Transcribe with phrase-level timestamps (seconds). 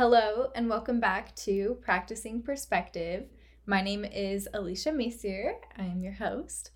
[0.00, 3.26] Hello, and welcome back to Practicing Perspective.
[3.66, 5.56] My name is Aleysha Macier.
[5.76, 6.70] I am your host.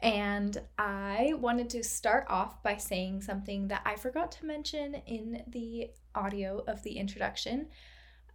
[0.00, 5.42] And I wanted to start off by saying something that I forgot to mention in
[5.48, 7.66] the audio of the introduction.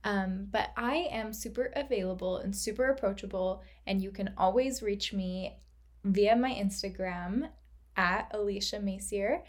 [0.03, 5.55] Um, but I am super available and super approachable, and you can always reach me
[6.03, 7.47] via my Instagram
[7.95, 9.43] at Aleysha Macier,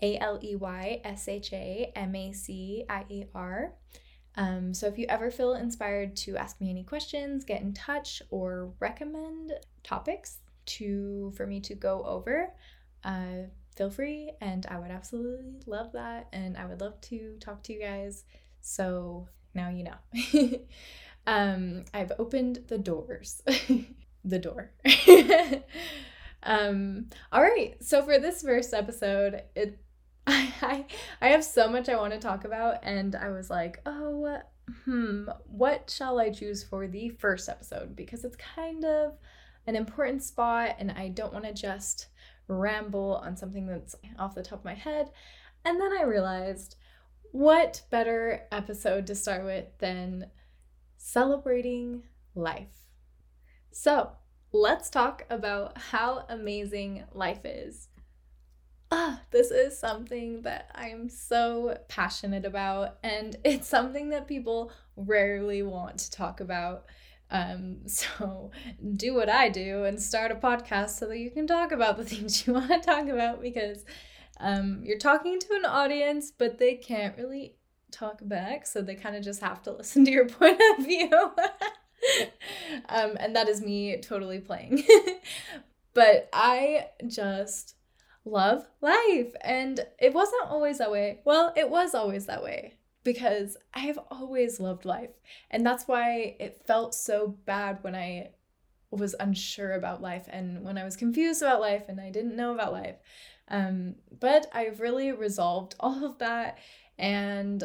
[0.00, 3.72] A L E Y S H A M A C I E R.
[4.36, 8.22] Um, so if you ever feel inspired to ask me any questions, get in touch,
[8.30, 9.52] or recommend
[9.82, 12.52] topics to for me to go over,
[13.04, 17.62] uh, feel free, and I would absolutely love that, and I would love to talk
[17.64, 18.24] to you guys.
[18.60, 20.60] So now you know.
[21.26, 23.42] um, I've opened the doors,
[24.24, 24.70] the door.
[26.42, 27.76] um, all right.
[27.82, 29.78] So for this first episode, it
[30.26, 30.86] I,
[31.20, 34.38] I have so much I want to talk about, and I was like, oh,
[34.84, 37.96] hmm, what shall I choose for the first episode?
[37.96, 39.18] Because it's kind of
[39.66, 42.06] an important spot, and I don't want to just
[42.46, 45.10] ramble on something that's off the top of my head.
[45.64, 46.76] And then I realized,
[47.32, 50.30] what better episode to start with than
[50.96, 52.86] celebrating life?
[53.72, 54.12] So,
[54.52, 57.88] let's talk about how amazing life is
[58.92, 65.62] ah, this is something that I'm so passionate about, and it's something that people rarely
[65.62, 66.84] want to talk about.
[67.30, 68.50] Um, so
[68.94, 72.04] do what I do and start a podcast so that you can talk about the
[72.12, 73.84] things you want to talk about because
[74.38, 77.56] um, you're talking to an audience, but they can't really
[77.90, 81.10] talk back, so they kind of just have to listen to your point of view.
[82.88, 84.84] um, and that is me totally playing.
[85.94, 87.76] but I just
[88.24, 89.34] love life.
[89.42, 91.20] And it wasn't always that way.
[91.24, 95.10] Well, it was always that way because I have always loved life.
[95.50, 98.30] And that's why it felt so bad when I
[98.90, 102.54] was unsure about life and when I was confused about life and I didn't know
[102.54, 102.96] about life.
[103.48, 106.58] Um, but I've really resolved all of that
[106.98, 107.64] and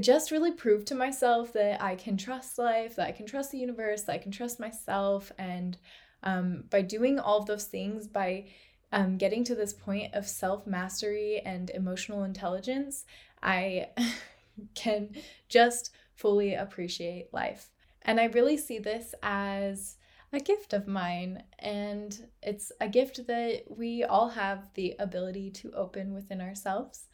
[0.00, 3.58] just really proved to myself that I can trust life, that I can trust the
[3.58, 5.30] universe, that I can trust myself.
[5.38, 5.76] And
[6.22, 8.46] um, by doing all of those things, by
[8.92, 13.04] um, getting to this point of self mastery and emotional intelligence,
[13.42, 13.88] I
[14.74, 15.16] can
[15.48, 17.70] just fully appreciate life.
[18.02, 19.96] And I really see this as
[20.32, 21.42] a gift of mine.
[21.58, 27.06] And it's a gift that we all have the ability to open within ourselves.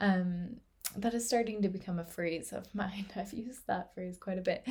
[0.00, 0.56] Um,
[0.96, 3.06] that is starting to become a phrase of mine.
[3.16, 4.64] I've used that phrase quite a bit.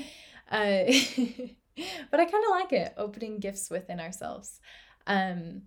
[0.49, 0.85] Uh,
[2.11, 4.59] but I kind of like it, opening gifts within ourselves.
[5.07, 5.63] Um,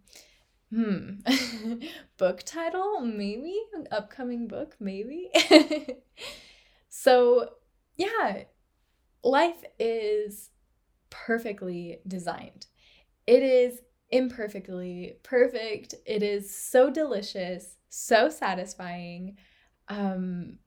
[0.75, 1.21] Hmm.
[2.19, 3.01] book title?
[3.01, 3.59] Maybe.
[3.75, 4.77] An upcoming book?
[4.81, 5.31] Maybe.
[6.89, 7.51] so,
[7.97, 8.45] yeah,
[9.25, 10.51] life is
[11.11, 12.67] perfectly designed.
[13.27, 13.81] It is
[14.11, 15.95] imperfectly perfect.
[16.06, 19.37] It is so delicious, so satisfying.
[19.89, 20.59] Um,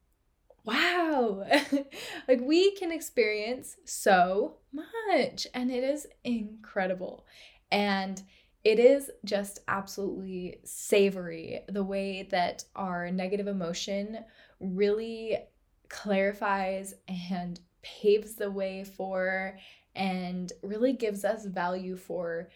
[0.63, 1.45] wow.
[2.27, 7.25] like we can experience so much, and it is incredible.
[7.71, 8.21] And
[8.63, 14.19] it is just absolutely savory the way that our negative emotion
[14.59, 15.37] really
[15.89, 19.57] clarifies and paves the way for
[19.95, 22.49] and really gives us value for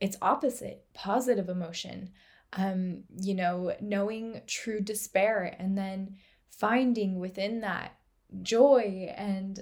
[0.00, 2.10] its opposite, positive emotion.
[2.52, 6.16] Um, you know, knowing true despair and then
[6.50, 7.96] finding within that
[8.42, 9.58] joy and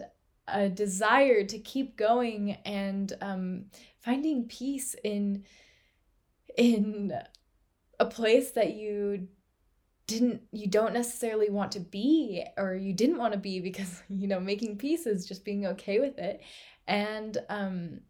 [0.48, 3.66] a desire to keep going and um,
[4.00, 5.44] finding peace in
[6.56, 7.12] in
[7.98, 9.28] a place that you
[10.06, 14.26] didn't you don't necessarily want to be or you didn't want to be because you
[14.26, 16.40] know making peace is just being okay with it.
[16.86, 18.00] And um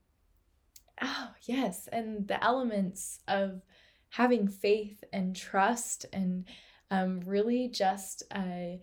[1.01, 1.89] oh yes.
[1.93, 3.63] And the elements of
[4.11, 6.45] having faith and trust and
[6.91, 8.77] um, really just uh,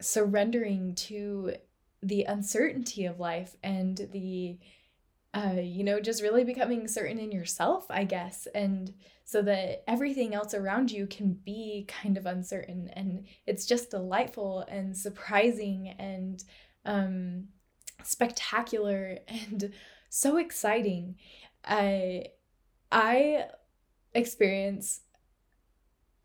[0.00, 1.54] surrendering to
[2.00, 4.56] the uncertainty of life and the
[5.38, 8.92] uh, you know, just really becoming certain in yourself, I guess, and
[9.24, 12.90] so that everything else around you can be kind of uncertain.
[12.94, 16.42] And it's just delightful and surprising and
[16.84, 17.48] um,
[18.02, 19.72] spectacular and
[20.08, 21.16] so exciting.
[21.64, 22.24] I,
[22.90, 23.44] I
[24.14, 25.02] experience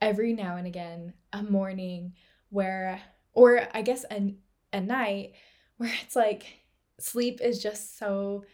[0.01, 2.13] every now and again a morning
[2.49, 3.01] where,
[3.33, 4.33] or I guess a,
[4.71, 5.33] a night
[5.77, 6.45] where it's like
[6.99, 8.45] sleep is just so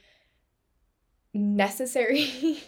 [1.33, 2.61] necessary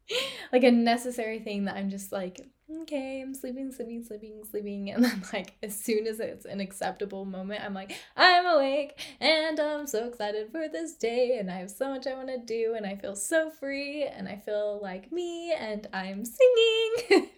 [0.52, 2.40] like a necessary thing that I'm just like
[2.82, 4.90] okay, I'm sleeping, sleeping, sleeping, sleeping.
[4.90, 9.58] And then, like, as soon as it's an acceptable moment, I'm like, I'm awake and
[9.60, 11.38] I'm so excited for this day.
[11.38, 12.74] And I have so much I want to do.
[12.76, 17.28] And I feel so free and I feel like me and I'm singing.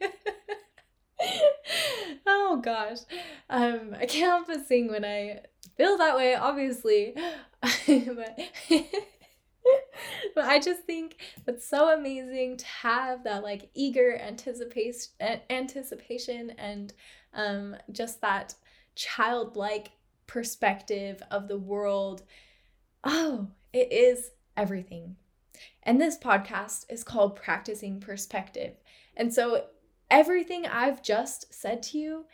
[2.27, 2.99] oh gosh.
[3.51, 5.41] Um, I can't help but sing when I
[5.77, 7.15] feel that way, obviously.
[7.87, 8.39] but
[10.35, 11.17] but I just think
[11.47, 16.93] it's so amazing to have that like eager anticipation anticipation and
[17.35, 18.55] um just that
[18.95, 19.93] childlike
[20.27, 22.23] perspective of the world.
[23.05, 25.17] Oh, it is everything.
[25.83, 28.75] And this podcast is called Practicing Perspective.
[29.17, 29.65] And so
[30.11, 32.27] everything I've just said to you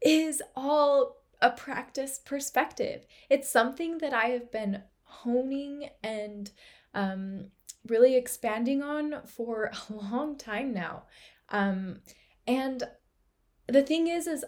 [0.00, 3.06] is all a practice perspective.
[3.28, 6.50] It's something that I have been honing and
[6.94, 7.50] um,
[7.86, 11.04] really expanding on for a long time now.
[11.48, 12.00] Um,
[12.46, 12.82] and
[13.66, 14.44] the thing is, is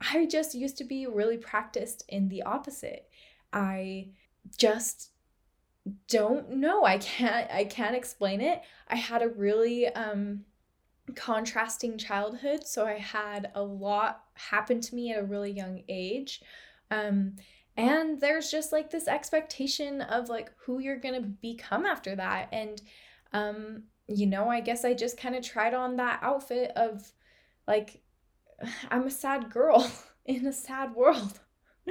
[0.00, 3.08] I just used to be really practiced in the opposite.
[3.52, 4.08] I
[4.56, 5.10] just
[6.08, 6.84] don't know.
[6.84, 8.62] I can't I can't explain it.
[8.88, 10.44] I had a really um
[11.14, 16.42] contrasting childhood, so I had a lot happen to me at a really young age.
[16.90, 17.36] Um
[17.76, 22.48] and there's just like this expectation of like who you're going to become after that.
[22.52, 22.80] And
[23.32, 27.12] um you know i guess i just kind of tried on that outfit of
[27.66, 28.02] like
[28.90, 29.90] i'm a sad girl
[30.26, 31.40] in a sad world.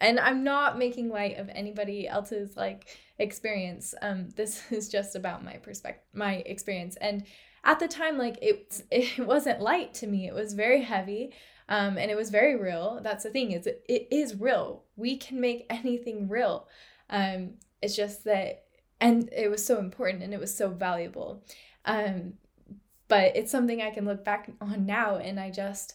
[0.00, 2.88] And i'm not making light of anybody else's like
[3.18, 3.94] experience.
[4.02, 6.96] Um this is just about my perspective my experience.
[6.96, 7.24] And
[7.64, 10.26] at the time like it it wasn't light to me.
[10.26, 11.32] It was very heavy
[11.72, 13.00] um, and it was very real.
[13.02, 14.84] That's the thing is it, is real.
[14.96, 16.68] We can make anything real.
[17.08, 18.64] Um, it's just that,
[19.00, 21.42] and it was so important and it was so valuable.
[21.86, 22.34] Um,
[23.08, 25.94] but it's something I can look back on now and I just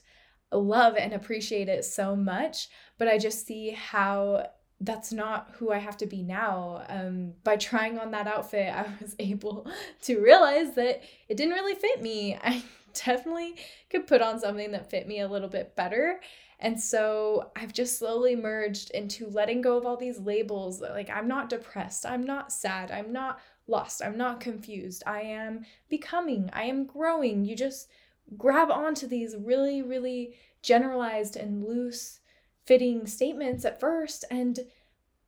[0.51, 2.69] love and appreciate it so much.
[2.97, 4.47] But I just see how
[4.81, 6.85] that's not who I have to be now.
[6.89, 9.68] Um, by trying on that outfit, I was able
[10.01, 12.35] to realize that it didn't really fit me.
[12.44, 12.63] I
[13.06, 13.56] definitely
[13.90, 16.20] could put on something that fit me a little bit better.
[16.60, 20.82] And so I've just slowly merged into letting go of all these labels.
[20.82, 22.06] Like, I'm not depressed.
[22.06, 22.92] I'm not sad.
[22.92, 24.02] I'm not lost.
[24.04, 25.04] I'm not confused.
[25.06, 26.50] I am becoming.
[26.54, 27.46] I am growing.
[27.46, 27.90] You just
[28.38, 32.20] grab onto these really, really generalized and loose
[32.66, 34.26] fitting statements at first.
[34.32, 34.60] And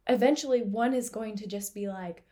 [0.07, 2.23] eventually, one is going to just be like,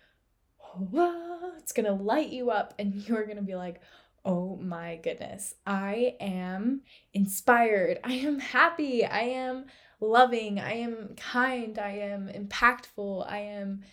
[0.76, 2.74] Whoa, it's to light you up.
[2.80, 3.80] And you're to be like,
[4.28, 6.82] oh my goodness, I am
[7.14, 8.00] inspired.
[8.04, 9.06] I am happy.
[9.06, 9.66] I am
[10.02, 10.60] loving.
[10.60, 11.80] I am kind.
[11.80, 13.26] I am impactful.
[13.32, 13.84] I am,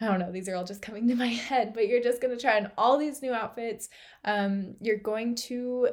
[0.00, 2.34] I don't know, these are all just coming to my head, but you're just going
[2.34, 3.88] to try on all these new outfits.
[4.24, 5.88] Um, you're going to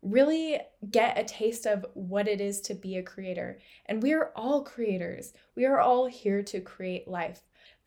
[0.00, 3.58] really get a taste of what it is to be a creator.
[3.86, 5.32] And we are all creators.
[5.56, 7.40] We are all here to create life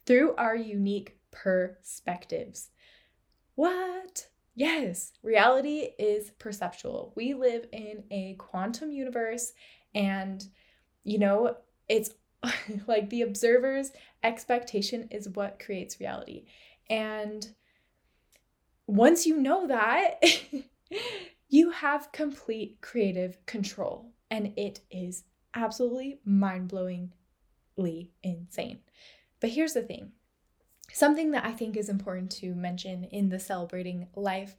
[0.05, 2.67] through our unique perspectives.
[3.55, 4.27] What?
[4.53, 7.13] Yes, reality is perceptual.
[7.15, 9.53] We live in a quantum universe,
[9.95, 10.43] and
[11.03, 11.57] you know,
[11.87, 12.11] it's
[12.87, 13.91] like the observer's
[14.23, 16.45] expectation is what creates reality.
[16.89, 17.47] And
[18.87, 20.21] once you know that,
[21.49, 25.23] you have complete creative control, and it is
[25.53, 28.79] absolutely mind blowingly insane.
[29.39, 30.11] But here's the thing
[30.93, 34.55] Something that I think is important to mention in the Celebrating Life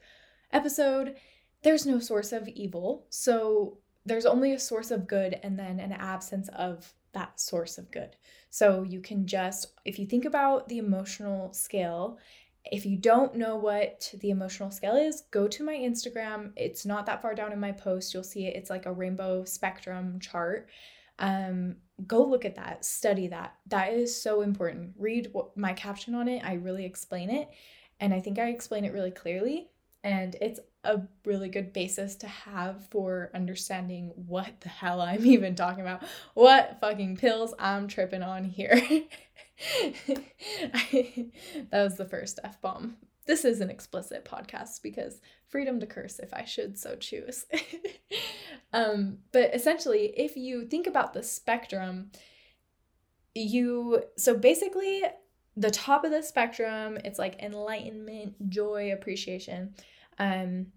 [0.52, 1.16] episode
[1.62, 3.06] there's no source of evil.
[3.08, 7.90] So there's only a source of good and then an absence of that source of
[7.90, 8.16] good.
[8.50, 12.18] So you can just, if you think about the emotional scale,
[12.64, 16.52] if you don't know what the emotional scale is, go to my Instagram.
[16.56, 18.12] It's not that far down in my post.
[18.12, 18.56] You'll see it.
[18.56, 20.68] It's like a rainbow spectrum chart.
[21.18, 21.76] Um,
[22.06, 23.56] go look at that, study that.
[23.66, 24.94] That is so important.
[24.98, 26.42] Read what, my caption on it.
[26.44, 27.48] I really explain it.
[28.00, 29.68] And I think I explain it really clearly.
[30.04, 35.54] And it's a really good basis to have for understanding what the hell I'm even
[35.54, 36.02] talking about.
[36.34, 38.80] What fucking pills I'm tripping on here.
[41.70, 46.18] That was the first F bomb this is an explicit podcast because freedom to curse
[46.18, 47.46] if I should so choose.
[48.72, 52.10] um, but essentially, if you think about the spectrum,
[53.34, 55.02] you so basically
[55.56, 59.74] the top of the spectrum, it's like enlightenment, joy, appreciation.
[60.18, 60.68] Um,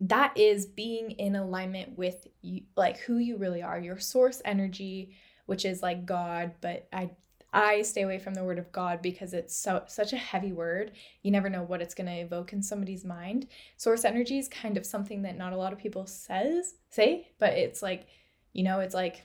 [0.00, 5.14] that is being in alignment with you, like who you really are, your source energy,
[5.46, 7.10] which is like God, but I
[7.52, 10.92] I stay away from the word of God because it's so such a heavy word.
[11.22, 13.48] You never know what it's going to evoke in somebody's mind.
[13.76, 17.54] Source energy is kind of something that not a lot of people says say, but
[17.54, 18.06] it's like,
[18.52, 19.22] you know, it's like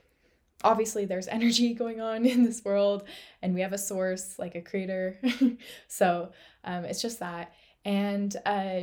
[0.63, 3.03] obviously there's energy going on in this world
[3.41, 5.19] and we have a source like a creator.
[5.87, 6.31] so,
[6.63, 7.53] um, it's just that.
[7.83, 8.81] And uh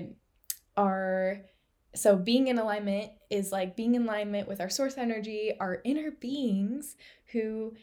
[0.76, 1.40] our
[1.94, 6.10] so being in alignment is like being in alignment with our source energy, our inner
[6.10, 6.96] beings
[7.32, 7.74] who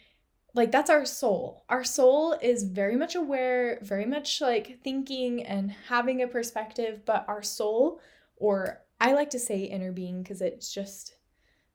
[0.54, 1.64] like that's our soul.
[1.70, 7.26] Our soul is very much aware, very much like thinking and having a perspective, but
[7.28, 8.00] our soul
[8.38, 11.16] or I like to say inner being because it's just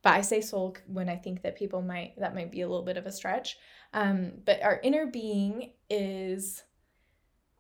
[0.03, 2.85] but I say soul when I think that people might that might be a little
[2.85, 3.57] bit of a stretch.
[3.95, 6.63] Um, but our inner being is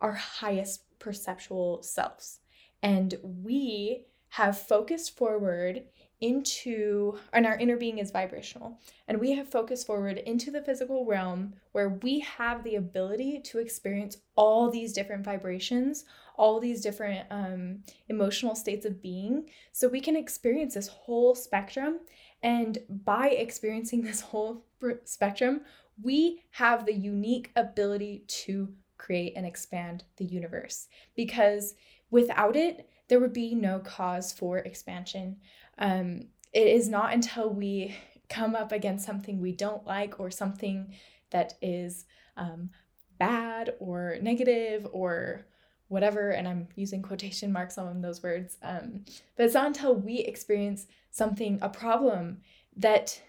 [0.00, 2.40] our highest perceptual selves.
[2.82, 5.84] And we have focused forward
[6.24, 11.04] into, and our inner being is vibrational, and we have focused forward into the physical
[11.04, 17.26] realm where we have the ability to experience all these different vibrations, all these different
[17.30, 19.50] um, emotional states of being.
[19.72, 22.00] So we can experience this whole spectrum.
[22.42, 24.64] And by experiencing this whole
[25.04, 25.60] spectrum,
[26.02, 31.74] we have the unique ability to create and expand the universe because
[32.10, 35.36] without it, there would be no cause for expansion.
[35.78, 37.96] Um, it is not until we
[38.28, 40.94] come up against something we don't like or something
[41.30, 42.04] that is
[42.36, 42.70] um,
[43.18, 45.46] bad or negative or
[45.88, 49.04] whatever, and I'm using quotation marks on those words, um,
[49.36, 52.40] but it's not until we experience something, a problem
[52.76, 53.20] that,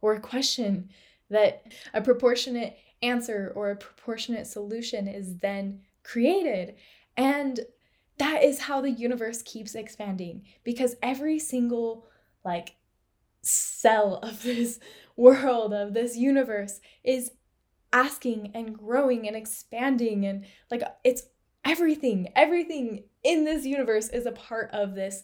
[0.00, 0.90] or a question
[1.30, 6.76] that a proportionate answer or a proportionate solution is then created.
[7.16, 7.60] And
[8.18, 12.06] that is how the universe keeps expanding because every single
[12.44, 12.76] like
[13.42, 14.78] cell of this
[15.16, 17.32] world of this universe is
[17.92, 21.22] asking and growing and expanding and like it's
[21.64, 25.22] everything everything in this universe is a part of this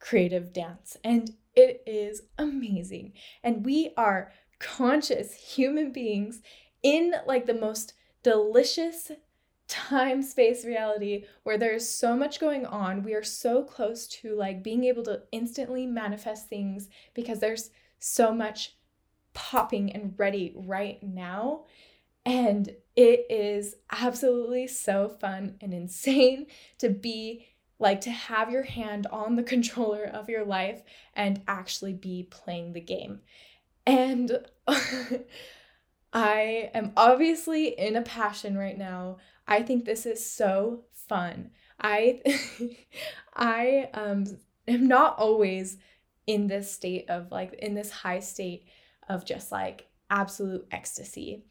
[0.00, 3.12] creative dance and it is amazing.
[3.42, 6.42] And we are conscious human beings
[6.82, 9.10] in like the most delicious
[9.74, 13.02] time space reality where there's so much going on.
[13.02, 18.32] We are so close to like being able to instantly manifest things because there's so
[18.32, 18.76] much
[19.32, 21.64] popping and ready right now.
[22.24, 26.46] And it is absolutely so fun and insane
[26.78, 27.46] to be
[27.80, 30.82] like to have your hand on the controller of your life
[31.14, 33.20] and actually be playing the game.
[33.84, 34.38] And
[36.12, 39.16] I am obviously in a passion right now
[39.46, 41.50] I think this is so fun.
[41.80, 42.20] I
[43.34, 44.24] I um
[44.66, 45.76] am not always
[46.26, 48.66] in this state of like in this high state
[49.08, 51.44] of just like absolute ecstasy.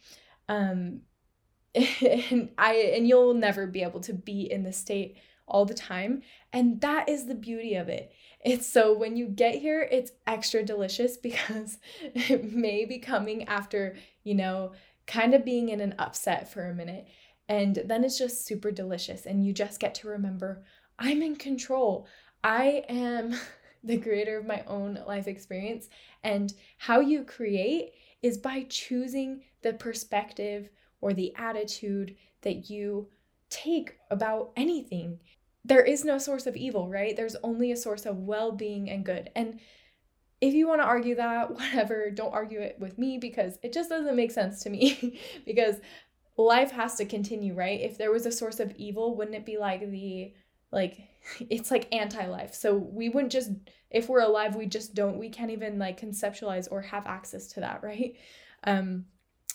[0.49, 1.01] Um
[1.75, 6.21] and I and you'll never be able to be in this state all the time
[6.53, 8.11] and that is the beauty of it.
[8.43, 13.95] It's so when you get here it's extra delicious because it may be coming after,
[14.23, 14.71] you know,
[15.05, 17.07] kind of being in an upset for a minute
[17.49, 19.25] and then it's just super delicious.
[19.25, 20.63] And you just get to remember
[20.99, 22.07] I'm in control.
[22.43, 23.35] I am
[23.83, 25.89] the creator of my own life experience.
[26.23, 30.69] And how you create is by choosing the perspective
[31.01, 33.09] or the attitude that you
[33.49, 35.19] take about anything.
[35.65, 37.15] There is no source of evil, right?
[37.15, 39.29] There's only a source of well being and good.
[39.35, 39.59] And
[40.41, 43.89] if you want to argue that, whatever, don't argue it with me because it just
[43.89, 45.19] doesn't make sense to me.
[45.45, 45.75] because
[46.37, 47.79] life has to continue, right?
[47.79, 50.33] If there was a source of evil, wouldn't it be like the
[50.71, 51.07] like
[51.49, 52.53] it's like anti-life.
[52.53, 53.51] So we wouldn't just
[53.89, 57.61] if we're alive, we just don't we can't even like conceptualize or have access to
[57.61, 58.15] that, right?
[58.63, 59.05] Um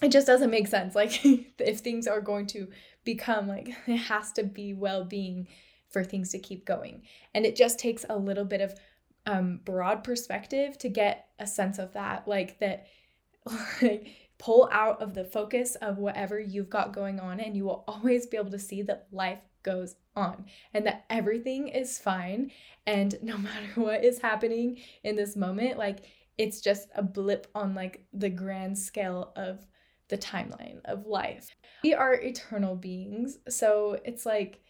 [0.00, 0.94] it just doesn't make sense.
[0.94, 2.68] Like if things are going to
[3.04, 5.49] become like it has to be well-being
[5.90, 7.02] for things to keep going.
[7.35, 8.75] And it just takes a little bit of
[9.26, 12.87] um broad perspective to get a sense of that like that
[13.82, 17.85] like pull out of the focus of whatever you've got going on, and you will
[17.88, 22.50] always be able to see that life goes on and that everything is fine.
[22.87, 26.00] And no matter what is happening in this moment, like
[26.37, 29.66] it's just a blip on like the grand scale of
[30.09, 31.54] the timeline of life.
[31.85, 34.61] We are eternal beings, so it's like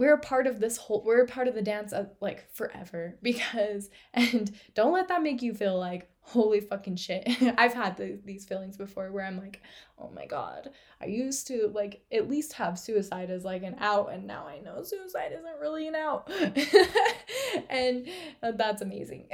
[0.00, 3.90] we're a part of this whole we're part of the dance of like forever because
[4.14, 7.28] and don't let that make you feel like holy fucking shit.
[7.58, 9.62] I've had the, these feelings before where I'm like,
[9.98, 14.12] oh my god, I used to like at least have suicide as like an out,
[14.12, 16.30] and now I know suicide isn't really an out.
[17.68, 18.06] and
[18.42, 19.26] uh, that's amazing.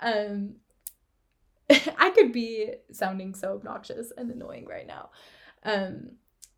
[0.00, 0.54] um,
[1.68, 5.10] I could be sounding so obnoxious and annoying right now.
[5.62, 6.12] Um,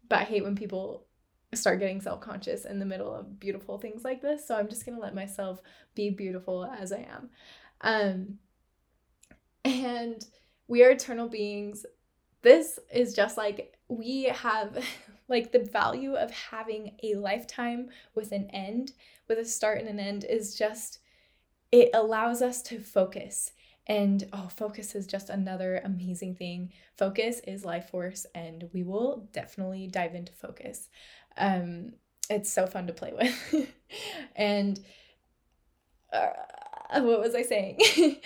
[0.08, 1.07] but I hate when people
[1.54, 4.46] start getting self-conscious in the middle of beautiful things like this.
[4.46, 5.62] So I'm just gonna let myself
[5.94, 7.30] be beautiful as I am.
[7.80, 8.38] Um,
[9.64, 10.24] and
[10.66, 11.86] we are eternal beings.
[12.42, 14.84] This is just like we have
[15.28, 18.92] like the value of having a lifetime with an end,
[19.28, 21.00] with a start and an end is just
[21.70, 23.52] it allows us to focus.
[23.86, 26.72] And oh, focus is just another amazing thing.
[26.98, 30.90] Focus is life force, and we will definitely dive into focus.
[31.38, 31.92] Um,
[32.28, 33.68] it's so fun to play with.
[34.36, 34.78] and
[36.12, 36.30] uh,
[37.00, 37.78] what was I saying?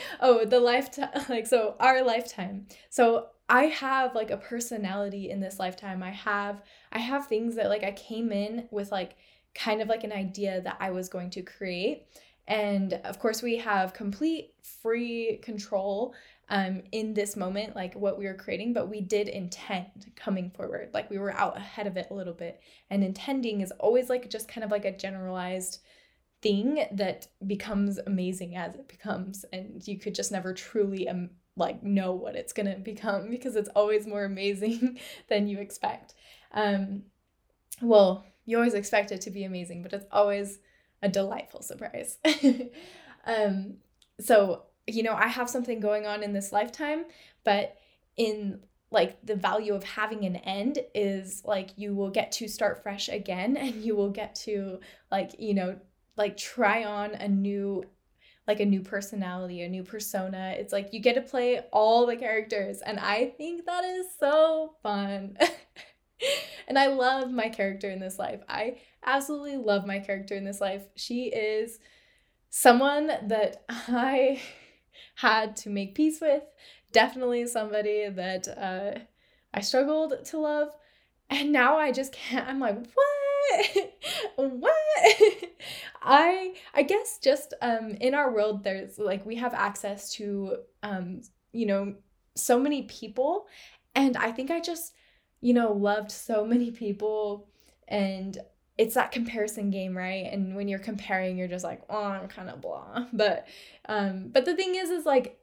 [0.21, 2.66] oh, the lifetime, like, so our lifetime.
[2.90, 6.02] So I have like a personality in this lifetime.
[6.02, 9.16] I have, I have things that like I came in with like
[9.54, 12.07] kind of like an idea that I was going to create.
[12.49, 16.14] And of course, we have complete free control
[16.49, 20.90] um, in this moment, like what we were creating, but we did intend coming forward.
[20.92, 22.61] Like we were out ahead of it a little bit.
[22.90, 25.78] And intending is always like just kind of like a generalized
[26.42, 29.44] thing that becomes amazing as it becomes.
[29.52, 33.56] And you could just never truly um, like know what it's going to become because
[33.56, 36.14] it's always more amazing than you expect.
[36.52, 37.04] Um,
[37.80, 40.58] well, you always expect it to be amazing, but it's always
[41.02, 42.18] a delightful surprise.
[43.26, 43.76] um,
[44.20, 47.05] so, you know, I have something going on in this lifetime,
[47.45, 47.77] but
[48.17, 48.61] in
[48.91, 53.09] like the value of having an end is like you will get to start fresh
[53.09, 55.77] again and you will get to like, you know,
[56.17, 57.85] like try on a new
[58.49, 60.55] like a new personality, a new persona.
[60.59, 64.75] It's like you get to play all the characters and I think that is so
[64.83, 65.39] fun.
[66.69, 68.41] and I love my character in this life.
[68.49, 70.83] I absolutely love my character in this life.
[70.97, 71.79] She is
[72.51, 74.41] someone that I
[75.16, 76.42] had to make peace with,
[76.92, 79.00] definitely somebody that uh,
[79.52, 80.68] I struggled to love.
[81.30, 83.92] And now I just can't, I'm like, what?
[84.37, 84.72] what?
[86.02, 91.22] I I guess just um in our world there's like we have access to um
[91.52, 91.94] you know
[92.34, 93.46] so many people
[93.94, 94.92] and I think I just
[95.42, 97.49] you know, loved so many people
[97.88, 98.38] and
[98.79, 100.27] it's that comparison game, right?
[100.31, 103.07] And when you're comparing, you're just like, oh, I'm kind of blah.
[103.12, 103.46] But
[103.87, 105.38] um, but the thing is, is like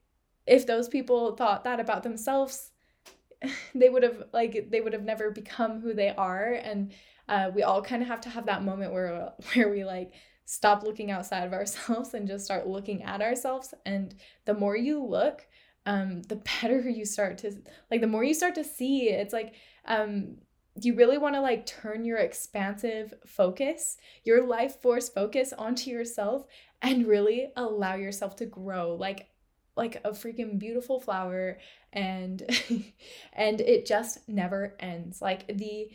[0.48, 2.72] if those people thought that about themselves,
[3.76, 6.54] they would have like they would have never become who they are.
[6.54, 6.92] And
[7.28, 10.14] uh, we all kind of have to have that moment where where we like
[10.46, 13.74] stop looking outside of ourselves and just start looking at ourselves.
[13.86, 15.48] And the more you look,
[15.86, 17.52] um, the better you start to
[17.92, 18.02] like.
[18.02, 19.54] The more you start to see, it's like
[19.86, 20.38] um
[20.76, 26.46] you really want to like turn your expansive focus, your life force focus onto yourself
[26.82, 29.28] and really allow yourself to grow like
[29.76, 31.58] like a freaking beautiful flower
[31.94, 32.44] and
[33.34, 35.22] and it just never ends.
[35.22, 35.90] Like the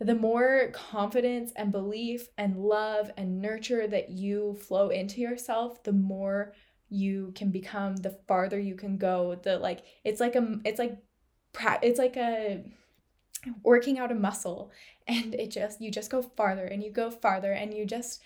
[0.00, 5.92] the more confidence and belief and love and nurture that you flow into yourself, the
[5.92, 6.52] more
[6.88, 9.38] you can become, the farther you can go.
[9.42, 10.98] The like it's like a it's like
[11.82, 12.64] it's like a
[13.62, 14.70] working out a muscle
[15.06, 18.20] and it just you just go farther and you go farther and you just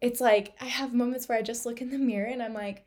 [0.00, 2.84] it's like I have moments where I just look in the mirror and I'm like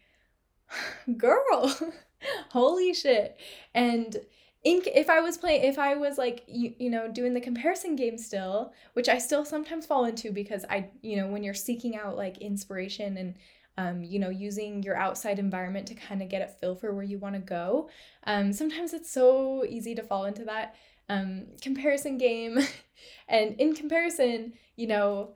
[1.18, 1.78] girl
[2.52, 3.40] holy shit
[3.74, 4.16] and
[4.64, 7.96] in if I was playing if I was like you, you know doing the comparison
[7.96, 11.96] game still which I still sometimes fall into because I you know when you're seeking
[11.96, 13.36] out like inspiration and
[13.78, 17.04] um, you know, using your outside environment to kind of get a feel for where
[17.04, 17.90] you want to go.
[18.26, 20.76] Um, sometimes it's so easy to fall into that
[21.12, 22.60] um, comparison game.
[23.28, 25.34] and in comparison, you know,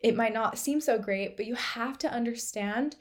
[0.00, 2.96] it might not seem so great, but you have to understand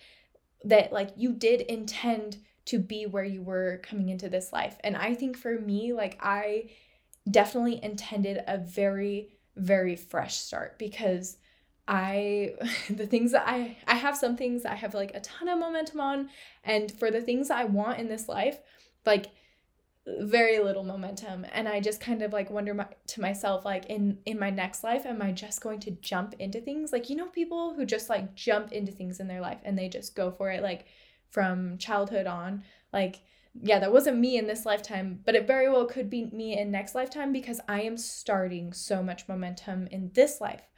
[0.64, 4.78] that like you did intend to be where you were coming into this life.
[4.84, 6.72] And I think for me, like I
[7.30, 11.38] definitely intended a very, very fresh start because
[11.88, 12.54] I
[12.90, 16.00] the things that I I have some things I have like a ton of momentum
[16.00, 16.30] on
[16.64, 18.58] and for the things I want in this life,
[19.06, 19.28] like
[20.08, 24.18] very little momentum and i just kind of like wonder my, to myself like in
[24.26, 27.28] in my next life am i just going to jump into things like you know
[27.28, 30.52] people who just like jump into things in their life and they just go for
[30.52, 30.86] it like
[31.30, 32.64] from childhood on
[32.94, 33.22] like
[33.64, 36.70] yeah that wasn't me in this lifetime but it very well could be me in
[36.70, 40.70] next lifetime because i am starting so much momentum in this life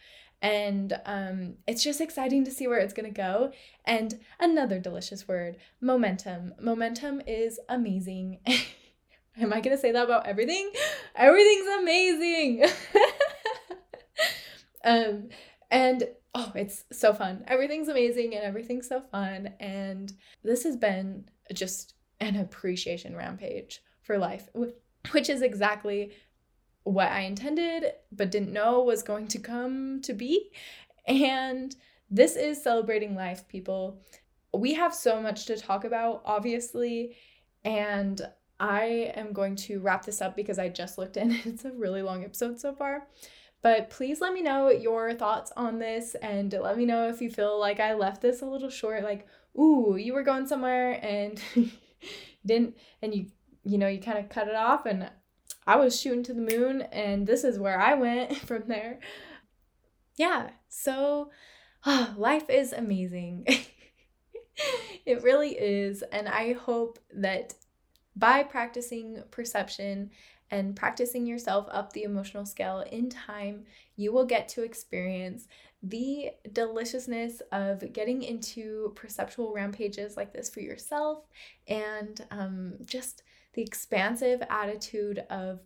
[0.42, 3.52] and um, it's just exciting to see where it's going to go.
[3.86, 6.54] And another delicious word momentum.
[6.62, 8.40] Momentum is amazing.
[9.40, 10.72] Am I gonna say that about everything?
[11.16, 12.66] Everything's amazing.
[14.84, 15.30] um,
[15.70, 17.44] and oh, it's so fun.
[17.48, 19.54] Everything's amazing and everything's so fun.
[19.60, 24.50] And this has been just an appreciation rampage for life,
[25.12, 26.12] which is exactly
[26.84, 30.52] what I intended but didn't know was going to come to be.
[31.08, 31.76] And
[32.10, 34.02] this is celebrating life, people.
[34.54, 37.18] We have so much to talk about, obviously,
[37.66, 38.22] and
[38.60, 41.32] I am going to wrap this up because I just looked in.
[41.46, 43.08] It's a really long episode so far.
[43.62, 47.30] But please let me know your thoughts on this and let me know if you
[47.30, 49.04] feel like I left this a little short.
[49.04, 49.28] Like,
[49.60, 51.42] ooh, you were going somewhere and
[52.46, 53.28] didn't, and you,
[53.64, 55.10] you know, you kind of cut it off and
[55.66, 59.00] I was shooting to the moon and this is where I went from there.
[60.16, 61.32] Yeah, so
[61.86, 63.46] oh, life is amazing.
[65.06, 66.04] it really is.
[66.12, 67.56] And I hope that
[68.18, 70.10] by practicing perception
[70.50, 75.48] and practicing yourself up the emotional scale in time, you will get to experience
[75.84, 81.26] the deliciousness of getting into perceptual rampages like this for yourself
[81.68, 85.60] and um, just the expansive attitude of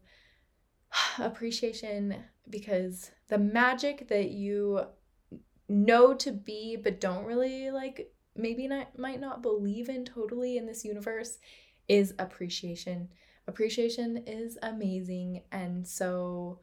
[1.19, 2.15] appreciation
[2.49, 4.81] because the magic that you
[5.69, 10.65] know to be but don't really like maybe not might not believe in totally in
[10.65, 11.37] this universe
[11.91, 13.10] is appreciation
[13.47, 15.43] appreciation is amazing.
[15.51, 16.60] And so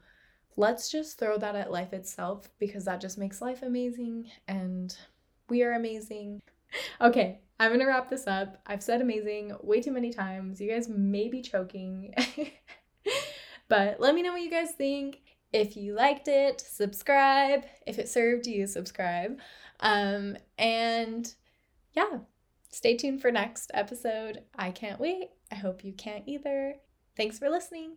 [0.57, 4.97] let's just throw that at life itself because that just makes life amazing and
[5.49, 6.41] we are amazing.
[7.01, 8.61] Okay, I'm gonna wrap this up.
[8.67, 10.61] I've said amazing way too many times.
[10.61, 12.12] You guys may be choking.
[13.69, 15.23] but let me know what you guys think.
[15.51, 17.64] If you liked it, subscribe.
[17.87, 19.38] If it served you, subscribe.
[19.81, 21.35] Um, and
[21.95, 22.19] yeah,
[22.71, 24.43] Stay tuned for next episode.
[24.57, 25.31] I can't wait.
[25.51, 26.75] I hope you can't either.
[27.17, 27.97] Thanks for listening.